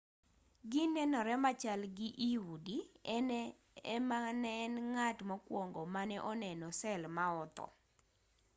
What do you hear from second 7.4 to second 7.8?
otho